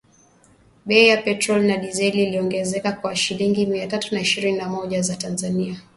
Bei 0.85 1.03
ya 1.07 1.21
petroli 1.21 1.67
na 1.67 1.77
dizeli 1.77 2.23
iliongezeka 2.23 2.91
kwa 2.91 3.15
shilingi 3.15 3.65
mia 3.65 3.87
tatu 3.87 4.15
na 4.15 4.21
ishirini 4.21 4.57
na 4.57 4.69
moja 4.69 5.01
za 5.01 5.15
Tanzania 5.15 5.81